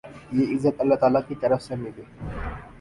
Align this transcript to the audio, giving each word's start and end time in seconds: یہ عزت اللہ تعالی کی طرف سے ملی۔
یہ 0.31 0.55
عزت 0.55 0.81
اللہ 0.81 0.95
تعالی 0.95 1.19
کی 1.27 1.35
طرف 1.35 1.61
سے 1.61 1.75
ملی۔ 1.75 2.03